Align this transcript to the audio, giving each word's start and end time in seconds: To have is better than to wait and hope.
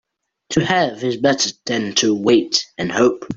To 0.53 0.65
have 0.65 1.03
is 1.03 1.17
better 1.17 1.51
than 1.67 1.93
to 1.97 2.15
wait 2.15 2.65
and 2.79 2.91
hope. 2.91 3.23